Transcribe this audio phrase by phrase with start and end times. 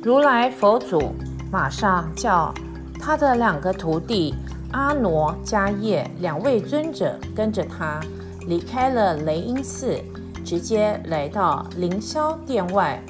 [0.00, 1.12] 如来佛祖
[1.50, 2.54] 马上叫
[3.00, 4.32] 他的两个徒弟
[4.70, 7.98] 阿傩、迦叶两位尊者跟着他
[8.46, 9.98] 离开了雷音寺，
[10.44, 13.02] 直接来到凌霄殿外。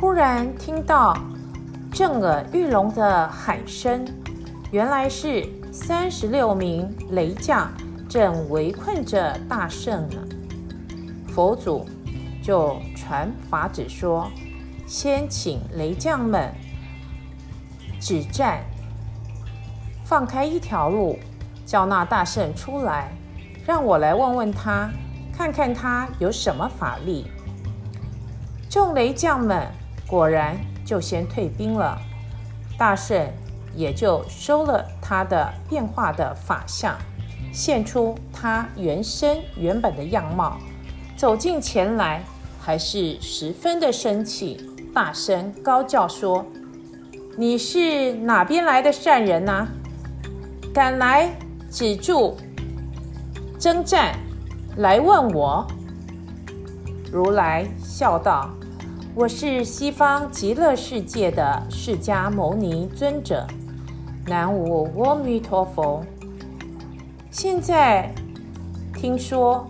[0.00, 1.16] 忽然听到
[1.92, 4.04] 震耳欲聋的喊声，
[4.72, 7.70] 原来是三十六名雷将
[8.08, 10.16] 正围困着大圣呢。
[11.28, 11.86] 佛祖
[12.42, 14.28] 就传法旨说。
[14.90, 16.52] 先请雷将们
[18.00, 18.60] 止战，
[20.04, 21.16] 放开一条路，
[21.64, 23.12] 叫那大圣出来，
[23.64, 24.90] 让我来问问他，
[25.32, 27.28] 看看他有什么法力。
[28.68, 29.64] 众雷将们
[30.08, 31.96] 果然就先退兵了，
[32.76, 33.24] 大圣
[33.76, 36.98] 也就收了他的变化的法相，
[37.52, 40.58] 现出他原身原本的样貌，
[41.16, 42.24] 走近前来，
[42.60, 44.66] 还是十分的生气。
[44.92, 46.44] 大声高叫说
[47.38, 49.66] ：“你是哪边来的善人呐？
[50.74, 51.32] 敢来
[51.70, 52.36] 止住
[53.58, 54.14] 征战，
[54.78, 55.66] 来问我？”
[57.12, 58.50] 如来笑道
[59.14, 63.46] ：“我是西方极乐世界的释迦牟尼尊者，
[64.26, 66.04] 南无阿弥陀佛。
[67.30, 68.12] 现在
[68.94, 69.68] 听说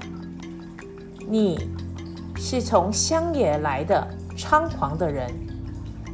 [1.29, 1.69] 你
[2.37, 4.07] 是从乡野来的。”
[4.41, 5.31] 猖狂的人，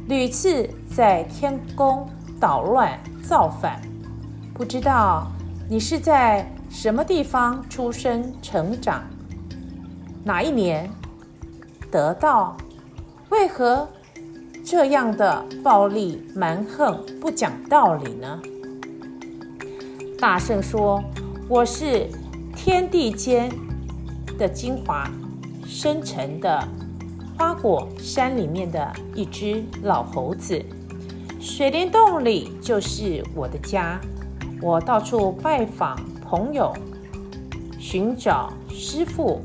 [0.09, 2.05] 屡次在天宫
[2.41, 3.81] 捣乱造反，
[4.53, 5.31] 不知道
[5.69, 9.01] 你是在什么地方出生成长，
[10.25, 10.91] 哪一年
[11.89, 12.57] 得道？
[13.29, 13.87] 为何
[14.65, 18.41] 这样的暴力蛮横不讲道理呢？
[20.19, 21.01] 大圣说
[21.47, 22.09] ：“我是
[22.53, 23.49] 天地间
[24.37, 25.09] 的精华
[25.65, 26.67] 生成的。”
[27.37, 30.59] 花果山里面的一只老猴子，
[31.39, 34.01] 水帘洞里就是我的家。
[34.59, 36.73] 我到处拜访朋友，
[37.77, 39.39] 寻找师傅，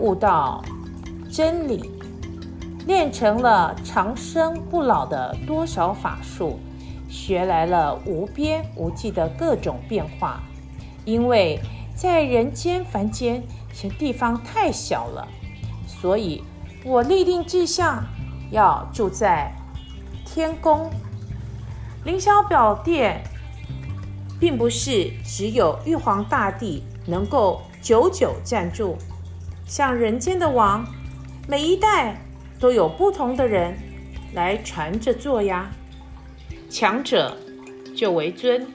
[0.00, 0.64] 悟道
[1.30, 1.88] 真理，
[2.88, 6.58] 练成了长生不老的多少法术，
[7.08, 10.42] 学来了无边无际的各种变化。
[11.04, 11.60] 因为
[11.94, 13.40] 在人间凡间，
[13.72, 15.28] 嫌地方太小了，
[15.86, 16.42] 所以。
[16.84, 18.04] 我立定志向，
[18.50, 19.52] 要住在
[20.24, 20.90] 天宫。
[22.04, 23.22] 凌霄宝殿，
[24.38, 28.96] 并不是只有玉皇大帝能够久久暂住，
[29.66, 30.86] 像人间的王，
[31.48, 32.16] 每一代
[32.60, 33.76] 都有不同的人
[34.32, 35.70] 来传着做呀。
[36.70, 37.36] 强者
[37.96, 38.66] 就为尊，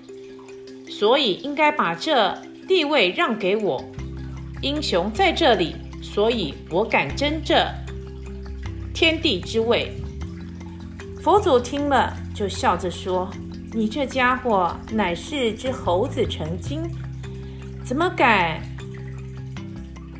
[0.89, 2.37] 所以应该把这
[2.67, 3.83] 地位让给我。
[4.61, 7.65] 英雄在这里，所以我敢争这。
[8.93, 9.91] 天地之位，
[11.19, 13.27] 佛祖听了就笑着说
[13.73, 16.83] ：“你这家伙乃是只猴子成精，
[17.83, 18.61] 怎么敢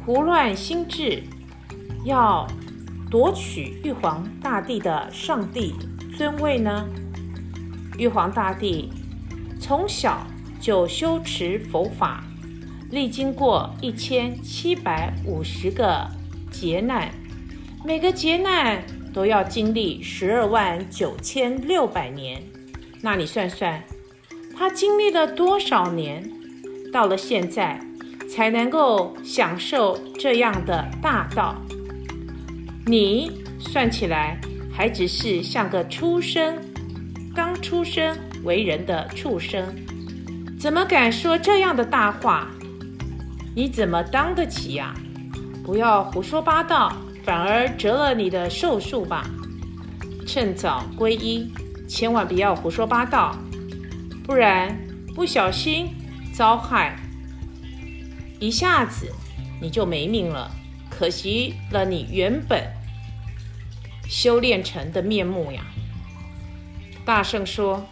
[0.03, 1.21] 胡乱心智，
[2.03, 2.47] 要
[3.11, 5.75] 夺取玉皇大帝的上帝
[6.17, 6.85] 尊位呢？”
[7.99, 8.89] 玉皇大帝
[9.59, 10.25] 从小
[10.59, 12.23] 就修持佛法，
[12.89, 16.09] 历经过一千七百五十个
[16.51, 17.11] 劫难。
[17.85, 18.81] 每个劫难
[19.13, 22.41] 都要经历十二万九千六百年，
[23.01, 23.83] 那你算算，
[24.57, 26.23] 他经历了多少年，
[26.93, 27.77] 到了现在
[28.29, 31.55] 才能够享受这样的大道？
[32.85, 34.39] 你算起来
[34.73, 36.57] 还只是像个出生、
[37.35, 39.75] 刚出生为人的畜生，
[40.57, 42.47] 怎么敢说这样的大话？
[43.53, 44.95] 你怎么当得起呀？
[45.65, 46.95] 不要胡说八道！
[47.23, 49.29] 反而折了你的寿数吧！
[50.27, 51.49] 趁早皈依，
[51.87, 53.37] 千万不要胡说八道，
[54.25, 54.77] 不然
[55.15, 55.95] 不小心
[56.33, 56.97] 遭害，
[58.39, 59.09] 一下子
[59.61, 60.51] 你就没命了，
[60.89, 62.61] 可惜了你原本
[64.09, 65.63] 修炼成的面目呀！
[67.05, 67.85] 大圣说：“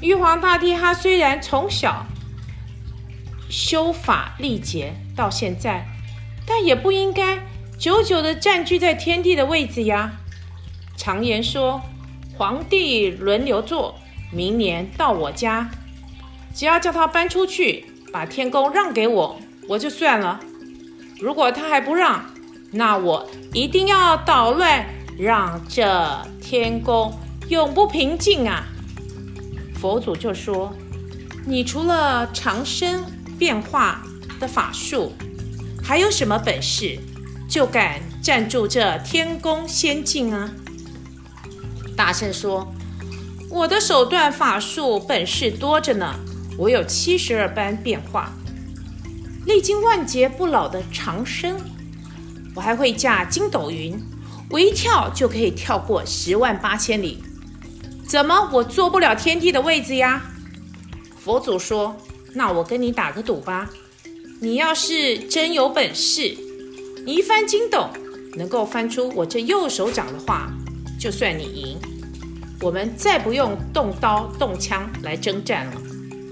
[0.00, 2.06] 玉皇大帝他虽然从小
[3.48, 5.86] 修法历劫到现在，
[6.46, 7.38] 但也不应该。”
[7.78, 10.10] 久久的占据在天帝的位置呀！
[10.96, 11.80] 常言说，
[12.36, 13.94] 皇帝轮流坐，
[14.32, 15.70] 明年到我家，
[16.52, 20.40] 只要叫他搬出去，把天宫让给我，我就算了。
[21.20, 22.24] 如果他还不让，
[22.72, 24.84] 那我一定要捣乱，
[25.16, 27.16] 让这天宫
[27.48, 28.66] 永不平静啊！
[29.76, 30.74] 佛祖就说
[31.46, 33.04] ：“你除了长生
[33.38, 34.02] 变化
[34.40, 35.12] 的法术，
[35.80, 36.98] 还有什么本事？”
[37.48, 40.52] 就敢占住这天宫仙境啊！
[41.96, 42.72] 大圣说
[43.50, 46.14] ：“我的手段法术本事多着呢，
[46.58, 48.32] 我有七十二般变化，
[49.46, 51.58] 历经万劫不老的长生。
[52.54, 53.98] 我还会驾筋斗云，
[54.50, 57.22] 我一跳就可以跳过十万八千里。
[58.06, 60.22] 怎么我坐不了天帝的位子呀？”
[61.18, 61.96] 佛祖说
[62.34, 63.70] ：“那我跟你打个赌吧，
[64.40, 66.36] 你要是真有本事，
[67.08, 67.88] 你一翻筋斗
[68.34, 70.52] 能够翻出我这右手掌的话。”
[71.00, 71.78] 就算你赢，
[72.60, 75.72] 我们再不用动刀动枪来征战了，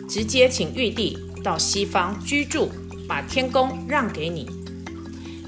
[0.07, 2.69] 直接请玉帝到西方居住，
[3.09, 4.51] 把天宫让给你。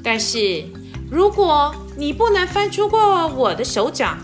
[0.02, 0.64] 但是
[1.10, 4.16] 如果你不能翻出过我的手掌，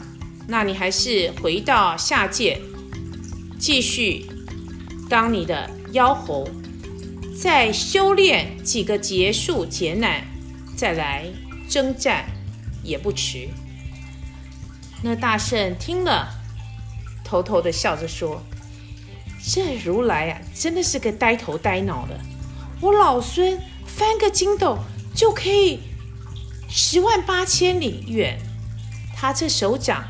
[0.48, 2.58] 那你还是回到下界，
[3.58, 4.24] 继续
[5.10, 6.48] 当你的妖猴，
[7.36, 10.24] 再修炼几个劫数劫难，
[10.76, 11.26] 再来
[11.68, 12.24] 征战
[12.82, 13.48] 也不迟。
[15.02, 16.28] 那大圣听了，
[17.22, 18.42] 偷偷的笑着说
[19.42, 22.18] ：“这如来啊，真的是个呆头呆脑的。
[22.80, 24.78] 我老孙翻个筋斗
[25.14, 25.80] 就可以
[26.68, 28.38] 十万八千里远，
[29.14, 30.04] 他这手掌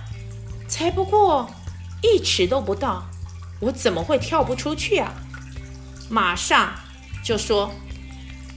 [0.69, 1.51] 才不过
[2.03, 3.05] 一尺都不到，
[3.61, 5.13] 我怎么会跳不出去啊？”
[6.09, 6.73] 马上
[7.25, 7.73] 就说：“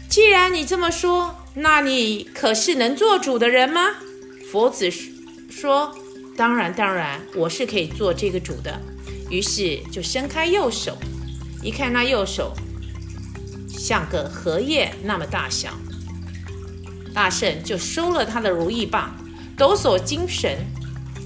[0.09, 3.95] 既然你这么说，那你可是能做主的人吗？”
[4.51, 4.89] 佛子
[5.49, 5.95] 说。
[6.37, 8.79] 当然，当然，我是可以做这个主的。
[9.27, 10.95] 于是就伸开右手，
[11.63, 12.53] 一看那右手
[13.67, 15.73] 像个荷叶那么大小。
[17.11, 19.17] 大圣就收了他的如意棒，
[19.57, 20.59] 抖擞精神，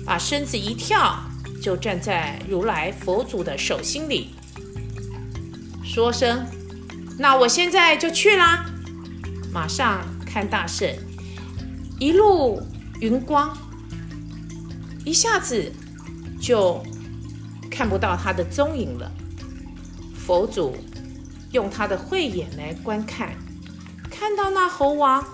[0.06, 1.22] 把身子一跳，
[1.62, 4.30] 就站在如来佛祖的手心里，
[5.84, 6.48] 说声
[7.20, 8.66] ：“那我现在就去啦。”
[9.52, 10.88] 马上看大圣
[12.00, 12.62] 一路
[13.00, 13.58] 云光。
[15.04, 15.72] 一下子
[16.40, 16.82] 就
[17.70, 19.12] 看不到他的踪影了。
[20.16, 20.78] 佛祖
[21.52, 23.34] 用他的慧眼来观看，
[24.10, 25.26] 看到那猴王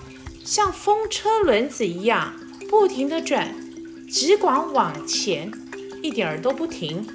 [0.44, 2.33] 像风车轮子一样
[2.69, 3.53] 不停的转，
[4.09, 5.51] 只管往前，
[6.01, 7.05] 一点儿都不停。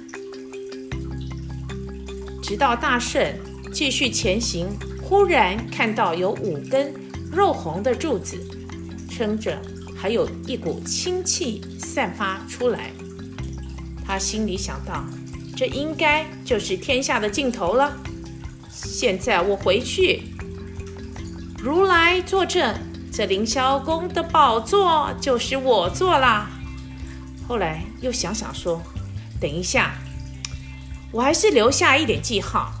[2.41, 3.35] 直到大圣
[3.73, 4.67] 继续前行，
[5.01, 6.93] 忽然看到有五根
[7.33, 8.37] 肉红的柱子
[9.09, 9.57] 撑着。
[9.95, 12.91] 还有一股清气散发出来，
[14.05, 15.01] 他心里想到：
[15.55, 17.95] 这应该就是天下的尽头了。
[18.69, 20.23] 现在我回去，
[21.57, 22.75] 如来作证，
[23.13, 26.49] 这凌霄宫的宝座就是我坐啦。
[27.47, 28.81] 后来又想想说：
[29.39, 29.93] 等一下，
[31.13, 32.73] 我还是留下一点记号，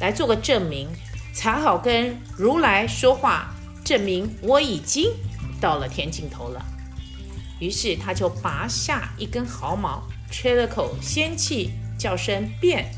[0.00, 0.88] 来做个证明，
[1.32, 3.53] 才好跟如来说话，
[3.84, 5.12] 证明我已经。
[5.60, 6.62] 到了天尽头了，
[7.58, 12.92] 于是他就拔下一根毫毛，吹了口仙气，叫声变，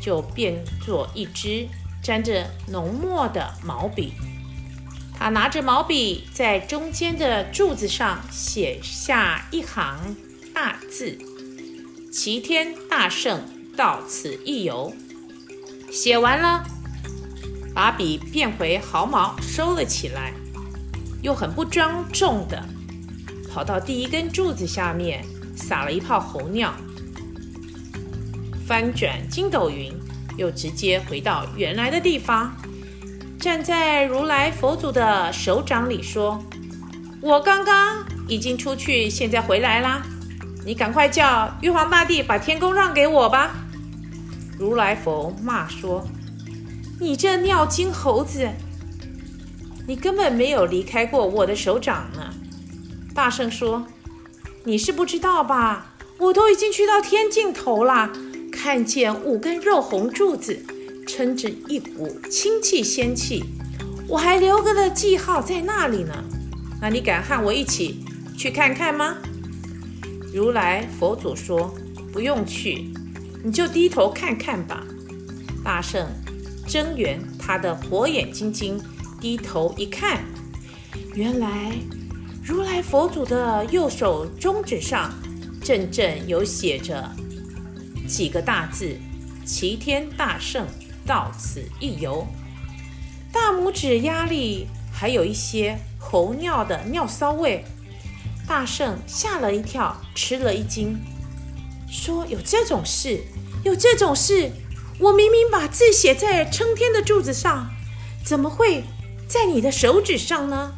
[0.00, 1.68] 就变作一支
[2.02, 4.14] 沾着浓墨的毛笔。
[5.16, 10.16] 他拿着毛笔，在中间的柱子上写下一行
[10.52, 11.16] 大字
[12.12, 13.46] ：“齐天大圣
[13.76, 14.92] 到此一游。”
[15.92, 16.64] 写完了，
[17.74, 20.32] 把笔变回毫毛，收了起来。
[21.22, 22.62] 又很不庄重的
[23.50, 25.24] 跑到第一根柱子下面，
[25.56, 26.72] 撒了一泡猴尿，
[28.66, 29.92] 翻转筋斗云，
[30.36, 32.54] 又直接回到原来的地方，
[33.40, 36.44] 站在如来佛祖的手掌里说
[37.22, 40.02] ：“我刚刚已经出去，现在回来啦，
[40.66, 43.54] 你赶快叫玉皇大帝把天宫让给我吧。”
[44.58, 46.06] 如来佛骂说
[47.00, 48.48] ：“你这尿精猴子！”
[49.86, 52.32] 你根本没有离开过我的手掌呢。
[53.14, 53.86] 大圣说
[54.64, 55.94] ：“你是不知道吧？
[56.18, 58.10] 我都已经去到天尽头了，
[58.50, 60.64] 看见五根肉红柱子，
[61.06, 63.44] 撑着一股清气仙气，
[64.08, 66.24] 我还留个了记号在那里呢。
[66.80, 68.04] 那你敢和我一起
[68.38, 69.18] 去看看吗？”
[70.32, 71.74] 如来佛祖说
[72.12, 72.90] ：“不用去，
[73.44, 74.82] 你就低头看看吧。”
[75.62, 76.06] 大圣
[76.66, 78.82] 睁圆他的火眼金睛。
[79.20, 80.22] 低头一看，
[81.14, 81.72] 原来
[82.42, 85.10] 如来佛祖的右手中指上，
[85.62, 87.10] 正正有写着
[88.06, 88.98] 几个大字
[89.46, 90.66] ：“齐天大圣
[91.06, 92.26] 到此一游。”
[93.32, 97.64] 大拇指压力还有一些猴尿的尿骚味。
[98.46, 101.00] 大圣吓了一跳，吃了一惊，
[101.88, 103.22] 说：“有这种事？
[103.64, 104.50] 有这种事？
[104.98, 107.68] 我明明把字写在撑天的柱子上，
[108.24, 108.84] 怎么会？”
[109.26, 110.74] 在你的手指上呢？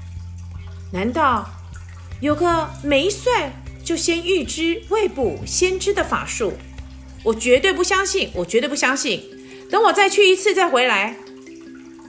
[0.92, 1.50] 难道
[2.20, 3.52] 有个没算
[3.84, 6.54] 就先预知未卜先知的法术，
[7.24, 9.22] 我绝对不相信，我绝对不相信。
[9.68, 11.16] 等我再去一次再回来。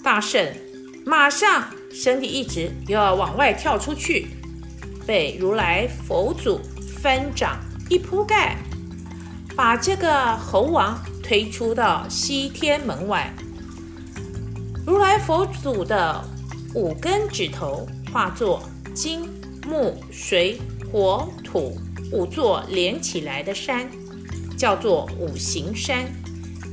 [0.04, 0.54] 大圣
[1.06, 4.28] 马上身体一直又要往外跳出去，
[5.06, 6.62] 被如来佛祖
[7.02, 7.60] 翻掌
[7.90, 8.58] 一铺盖，
[9.56, 13.34] 把这个猴王推出到西天门外。
[14.86, 16.24] 如来佛祖的
[16.74, 18.64] 五根指头化作
[18.96, 19.30] 金
[19.68, 20.58] 木水
[20.90, 21.78] 火土
[22.14, 23.90] 五座连起来的山，
[24.58, 26.06] 叫做五行山，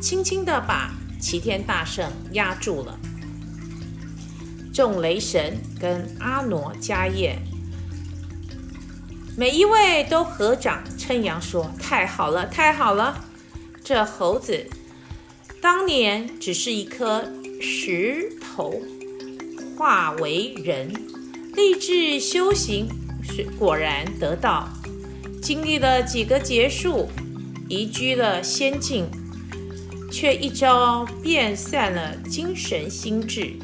[0.00, 2.96] 轻轻地把齐天大圣压住了。
[4.72, 7.36] 众雷神跟阿傩迦叶，
[9.36, 13.24] 每一位都合掌称扬说：“太好了，太好了！
[13.84, 14.66] 这猴子
[15.60, 18.80] 当年只是一颗石头，
[19.76, 20.90] 化为人，
[21.54, 22.88] 立志修行。”
[23.58, 24.68] 果然得道，
[25.42, 27.08] 经历了几个劫数，
[27.68, 29.06] 移居了仙境，
[30.12, 33.54] 却一朝变散了精神心智，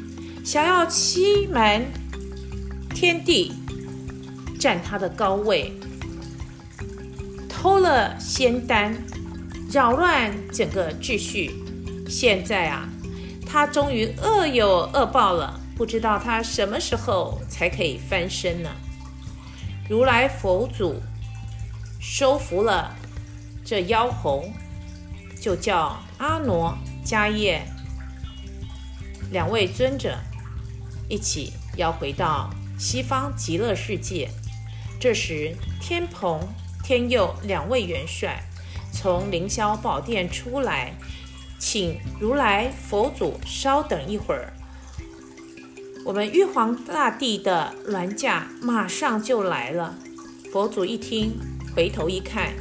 [0.43, 1.83] 想要欺瞒
[2.93, 3.53] 天地，
[4.59, 5.71] 占他的高位，
[7.47, 8.93] 偷了仙丹，
[9.71, 11.51] 扰乱整个秩序。
[12.09, 12.89] 现在啊，
[13.47, 18.69] 他终于恶有恶报了，不知道他什么时候才可以翻身呢？
[19.89, 21.01] 如来佛祖
[22.01, 22.93] 收服了
[23.63, 24.43] 这妖猴，
[25.39, 26.73] 就叫阿傩、
[27.05, 27.61] 迦叶
[29.31, 30.17] 两位尊者
[31.07, 34.29] 一起要回到西方极乐世界。
[34.99, 36.41] 这时，天蓬、
[36.83, 38.43] 天佑两位元帅
[38.91, 40.93] 从凌霄宝殿出来，
[41.57, 44.53] 请如来佛祖稍等一会儿。
[46.03, 49.95] 我们玉皇大帝的銮驾马上就来了。
[50.51, 51.39] 佛祖一听，
[51.75, 52.51] 回头一看，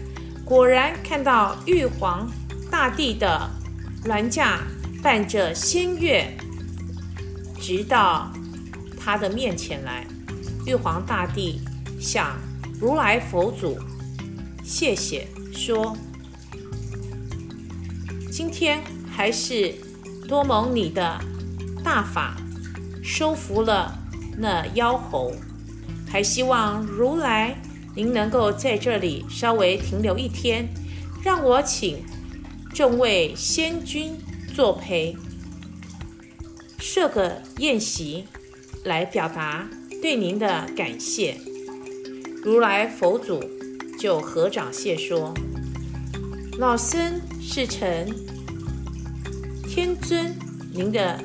[0.44, 2.30] 果然看到玉皇
[2.70, 3.50] 大帝的
[4.04, 4.60] 銮驾
[5.02, 6.36] 伴着仙乐，
[7.58, 8.30] 直到
[8.98, 10.06] 他的面前来。
[10.66, 11.60] 玉皇大帝
[11.98, 12.38] 向
[12.78, 13.78] 如来佛祖
[14.62, 15.96] 谢谢，说
[18.42, 18.82] ：“今天
[19.12, 19.74] 还是
[20.26, 21.20] 多蒙你的
[21.84, 22.34] 大法。”
[23.04, 23.98] 收服了
[24.38, 25.34] 那妖猴，
[26.08, 27.60] 还希望如来
[27.94, 30.66] 您能够在这里稍微停留一天，
[31.22, 32.02] 让我请
[32.72, 34.16] 众位仙君
[34.54, 35.14] 作陪，
[36.78, 38.24] 设个宴席
[38.84, 39.68] 来表达
[40.00, 41.36] 对您的感谢。
[42.42, 43.44] 如来佛祖
[43.98, 45.34] 就合掌谢说
[46.58, 48.08] ：“老僧是臣
[49.70, 50.36] 天尊
[50.72, 51.16] 您的。”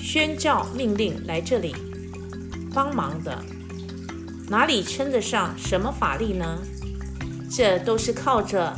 [0.00, 1.74] 宣教命令来这里
[2.74, 3.42] 帮忙的，
[4.48, 6.58] 哪里称得上什么法力呢？
[7.50, 8.74] 这都是靠着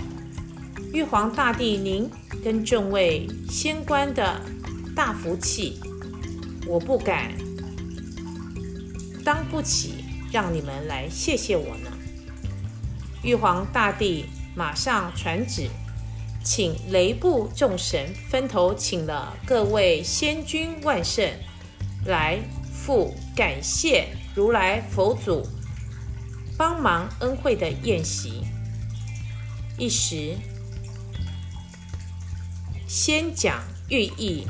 [0.93, 2.11] 玉皇大帝您
[2.45, 4.41] 跟众位仙官的
[4.95, 5.81] 大福气，
[6.67, 7.33] 我不敢
[9.25, 11.91] 当不起，让你们来谢谢我呢。
[13.23, 15.69] 玉皇大帝马上传旨。
[16.45, 21.27] 请雷部众神分头请了各位仙君万圣
[22.05, 22.39] 来
[22.71, 25.49] 赴感谢如来佛祖
[26.59, 28.43] 帮忙恩惠的宴席。
[29.79, 30.37] 一时
[32.87, 34.47] 先讲寓意，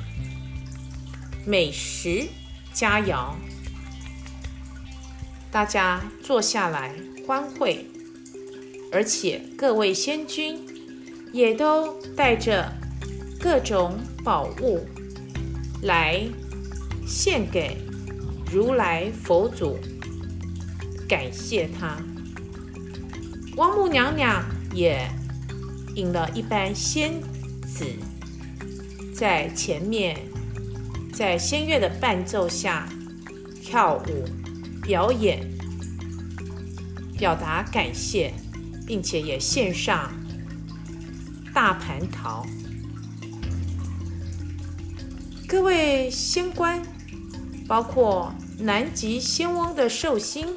[1.47, 2.27] 美食
[2.73, 3.35] 佳肴，
[5.53, 6.93] 大家坐下来
[7.25, 7.87] 欢会，
[8.91, 10.74] 而且各位仙君。
[11.35, 12.73] 也都带着
[13.41, 14.87] 各种宝物
[15.83, 16.25] 来
[17.05, 17.77] 献给
[18.53, 19.77] 如来佛祖，
[21.09, 21.99] 感谢他。
[23.57, 25.11] 王母娘娘也
[25.97, 27.21] 引了一班仙
[27.63, 27.85] 子
[29.13, 30.17] 在前面，
[31.13, 32.89] 在仙乐的伴奏下
[33.61, 34.25] 跳舞
[34.83, 35.45] 表演，
[37.19, 38.33] 表达感谢，
[38.87, 40.13] 并且也献上。
[41.55, 42.45] 大蟠桃，
[45.47, 46.83] 各位仙官，
[47.69, 50.49] 包括南极仙翁的寿星，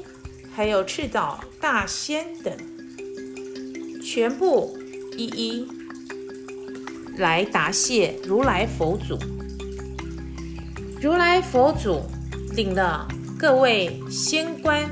[0.52, 2.52] 还有赤岛大仙等，
[4.02, 4.76] 全部
[5.16, 5.68] 一一
[7.16, 9.16] 来答谢如来佛祖。
[11.00, 12.02] 如来佛祖
[12.56, 13.06] 领了
[13.38, 14.84] 各位仙官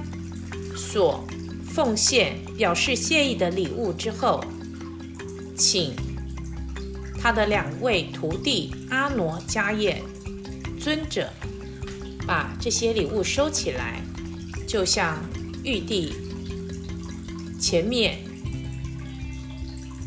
[0.76, 1.26] 所
[1.64, 4.40] 奉献表示谢意的礼物之后。
[5.56, 5.94] 请
[7.18, 10.02] 他的两位徒弟阿傩、迦叶
[10.78, 11.32] 尊者
[12.26, 14.00] 把这些礼物收起来，
[14.66, 15.18] 就向
[15.64, 16.12] 玉帝
[17.60, 18.18] 前面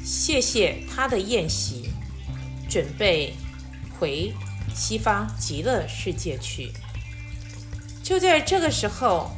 [0.04, 1.90] 谢谢他的宴席，
[2.70, 3.34] 准备
[3.98, 4.34] 回
[4.74, 6.72] 西方极乐世界去。
[8.04, 9.32] 就在这个时候，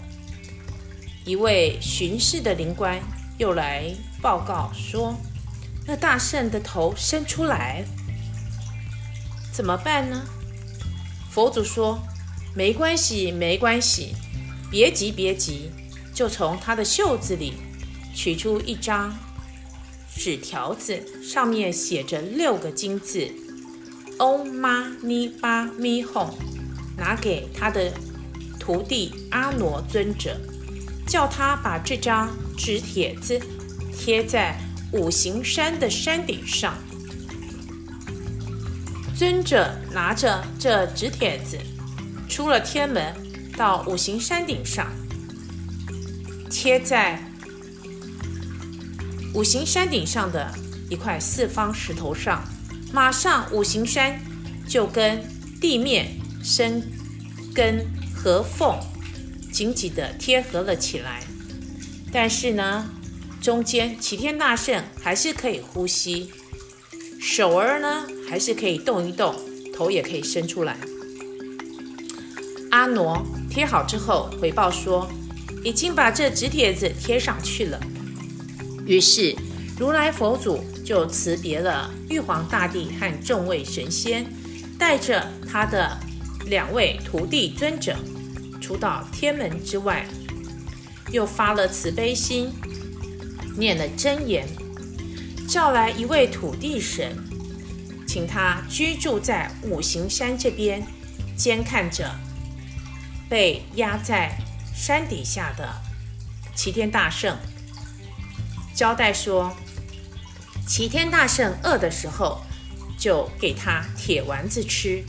[1.25, 3.01] 一位巡视的灵官
[3.38, 5.15] 又来报告说
[5.86, 7.84] ：“那大圣的头伸出来，
[9.52, 10.24] 怎么办呢？”
[11.30, 12.02] 佛祖说
[12.56, 14.16] ：“没关系，没关系，
[14.70, 15.72] 别急，别急，
[16.14, 17.54] 就从他的袖子里
[18.14, 19.18] 取出一张
[20.16, 23.32] 纸条子，上面写着六个金字
[24.18, 26.34] ：Om Mani p a m Hum，
[26.98, 27.94] 拿给他的
[28.60, 30.40] 徒弟阿罗尊者。”
[31.08, 33.38] 叫他把这张纸帖子
[33.92, 34.58] 贴在
[34.93, 36.77] 五行山的山顶上。
[39.15, 41.57] 尊者拿着这纸帖子，
[42.27, 43.13] 出了天门，
[43.55, 44.88] 到五行山顶上，
[46.50, 47.21] 贴在
[49.33, 50.51] 五行山顶上的
[50.89, 52.43] 一块四方石头上。
[52.91, 54.19] 马上五行山
[54.67, 55.24] 就跟
[55.62, 56.81] 地面生
[57.53, 58.77] 根合缝。
[59.51, 61.21] 紧紧地贴合了起来，
[62.12, 62.89] 但是呢，
[63.41, 66.29] 中间齐天大圣还是可以呼吸，
[67.19, 69.36] 手儿呢还是可以动一动，
[69.74, 70.77] 头也可以伸出来。
[72.69, 73.19] 阿傩
[73.50, 75.10] 贴好之后回报说，
[75.63, 77.79] 已经把这纸帖子贴上去了。
[78.86, 79.36] 于是
[79.79, 84.24] 如来佛祖就辞别了玉皇大帝和众位神仙，
[84.77, 85.98] 带着他的
[86.45, 87.95] 两位徒弟尊者。
[88.62, 90.07] 出到天门之外，
[91.12, 92.51] 又发了慈悲心，
[93.62, 94.48] 念了真言，
[95.48, 97.15] 叫来一位土地神，
[98.08, 100.84] 请他居住在五行山这边，
[101.38, 102.10] 监看着
[103.30, 104.36] 被压在
[104.74, 105.75] 山底下的
[106.56, 107.38] 齐天大圣。
[108.74, 109.56] 交代说，
[110.65, 112.41] 齐天大圣饿的时候，
[112.97, 115.04] 就给他铁丸子吃，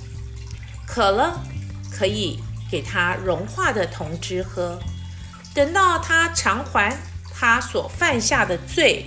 [0.86, 1.42] 渴了
[1.90, 2.38] 可以。
[2.70, 4.80] 给他融化的铜汁喝，
[5.52, 6.96] 等到他偿还
[7.42, 9.06] 他所犯下的罪，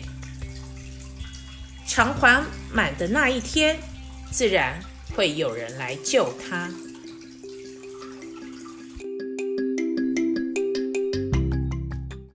[1.87, 3.79] 偿还满的那一天，
[4.29, 4.77] 自然
[5.15, 6.69] 会有人来救他。